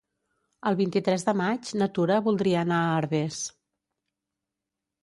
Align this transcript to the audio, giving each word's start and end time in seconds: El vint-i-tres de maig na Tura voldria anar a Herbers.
El 0.69 0.77
vint-i-tres 0.79 1.25
de 1.27 1.35
maig 1.41 1.71
na 1.83 1.89
Tura 1.99 2.19
voldria 2.29 2.65
anar 2.69 2.81
a 2.89 2.97
Herbers. 2.97 3.47